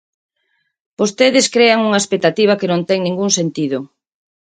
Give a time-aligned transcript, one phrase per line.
[0.99, 3.79] Vostedes crean unha expectativa que non ten ningún sentido.